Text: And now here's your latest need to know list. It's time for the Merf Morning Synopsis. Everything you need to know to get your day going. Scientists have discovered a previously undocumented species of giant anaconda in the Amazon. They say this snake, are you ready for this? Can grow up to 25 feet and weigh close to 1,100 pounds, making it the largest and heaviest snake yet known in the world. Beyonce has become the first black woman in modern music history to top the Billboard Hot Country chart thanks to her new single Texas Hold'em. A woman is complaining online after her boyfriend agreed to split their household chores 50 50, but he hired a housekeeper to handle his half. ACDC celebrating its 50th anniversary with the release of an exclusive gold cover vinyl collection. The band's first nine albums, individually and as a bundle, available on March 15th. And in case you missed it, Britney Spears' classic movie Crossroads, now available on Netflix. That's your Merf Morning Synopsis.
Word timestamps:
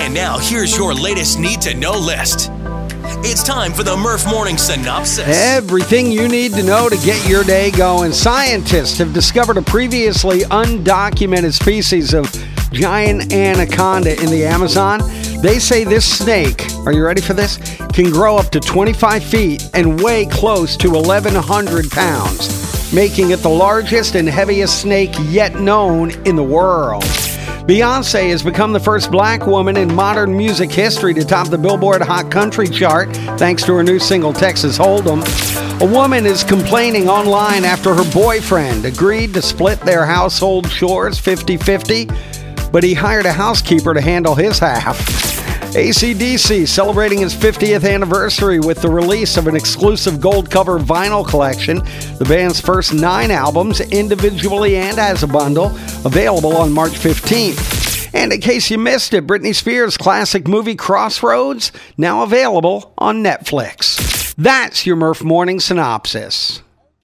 And 0.00 0.14
now 0.14 0.38
here's 0.38 0.74
your 0.78 0.94
latest 0.94 1.38
need 1.38 1.60
to 1.60 1.74
know 1.74 1.92
list. 1.92 2.50
It's 3.22 3.42
time 3.42 3.70
for 3.74 3.82
the 3.82 3.96
Merf 3.96 4.28
Morning 4.30 4.56
Synopsis. 4.56 5.26
Everything 5.28 6.10
you 6.10 6.26
need 6.26 6.54
to 6.54 6.62
know 6.62 6.88
to 6.88 6.96
get 7.04 7.28
your 7.28 7.44
day 7.44 7.70
going. 7.70 8.12
Scientists 8.12 8.96
have 8.96 9.12
discovered 9.12 9.58
a 9.58 9.62
previously 9.62 10.40
undocumented 10.40 11.52
species 11.52 12.14
of 12.14 12.32
giant 12.72 13.30
anaconda 13.34 14.18
in 14.22 14.30
the 14.30 14.42
Amazon. 14.46 15.00
They 15.42 15.58
say 15.58 15.84
this 15.84 16.10
snake, 16.10 16.66
are 16.86 16.92
you 16.92 17.04
ready 17.04 17.20
for 17.20 17.34
this? 17.34 17.58
Can 17.92 18.10
grow 18.10 18.38
up 18.38 18.48
to 18.52 18.58
25 18.58 19.22
feet 19.22 19.68
and 19.74 20.02
weigh 20.02 20.24
close 20.24 20.78
to 20.78 20.88
1,100 20.88 21.90
pounds, 21.90 22.92
making 22.94 23.32
it 23.32 23.40
the 23.40 23.50
largest 23.50 24.14
and 24.14 24.26
heaviest 24.26 24.80
snake 24.80 25.14
yet 25.24 25.56
known 25.56 26.10
in 26.26 26.36
the 26.36 26.42
world. 26.42 27.04
Beyonce 27.70 28.30
has 28.30 28.42
become 28.42 28.72
the 28.72 28.80
first 28.80 29.12
black 29.12 29.46
woman 29.46 29.76
in 29.76 29.94
modern 29.94 30.36
music 30.36 30.72
history 30.72 31.14
to 31.14 31.24
top 31.24 31.50
the 31.50 31.56
Billboard 31.56 32.02
Hot 32.02 32.28
Country 32.28 32.66
chart 32.66 33.14
thanks 33.38 33.62
to 33.62 33.72
her 33.74 33.84
new 33.84 34.00
single 34.00 34.32
Texas 34.32 34.76
Hold'em. 34.76 35.22
A 35.80 35.86
woman 35.86 36.26
is 36.26 36.42
complaining 36.42 37.08
online 37.08 37.64
after 37.64 37.94
her 37.94 38.12
boyfriend 38.12 38.86
agreed 38.86 39.32
to 39.34 39.40
split 39.40 39.78
their 39.82 40.04
household 40.04 40.68
chores 40.68 41.20
50 41.20 41.58
50, 41.58 42.08
but 42.72 42.82
he 42.82 42.92
hired 42.92 43.26
a 43.26 43.32
housekeeper 43.32 43.94
to 43.94 44.00
handle 44.00 44.34
his 44.34 44.58
half. 44.58 45.29
ACDC 45.70 46.66
celebrating 46.66 47.22
its 47.22 47.32
50th 47.32 47.88
anniversary 47.88 48.58
with 48.58 48.82
the 48.82 48.90
release 48.90 49.36
of 49.36 49.46
an 49.46 49.54
exclusive 49.54 50.20
gold 50.20 50.50
cover 50.50 50.80
vinyl 50.80 51.24
collection. 51.26 51.76
The 52.18 52.26
band's 52.28 52.60
first 52.60 52.92
nine 52.92 53.30
albums, 53.30 53.80
individually 53.80 54.74
and 54.74 54.98
as 54.98 55.22
a 55.22 55.28
bundle, 55.28 55.66
available 56.04 56.56
on 56.56 56.72
March 56.72 56.94
15th. 56.94 58.12
And 58.12 58.32
in 58.32 58.40
case 58.40 58.68
you 58.68 58.78
missed 58.78 59.14
it, 59.14 59.28
Britney 59.28 59.54
Spears' 59.54 59.96
classic 59.96 60.48
movie 60.48 60.74
Crossroads, 60.74 61.70
now 61.96 62.24
available 62.24 62.92
on 62.98 63.22
Netflix. 63.22 64.34
That's 64.34 64.84
your 64.86 64.96
Merf 64.96 65.22
Morning 65.22 65.60
Synopsis. 65.60 66.62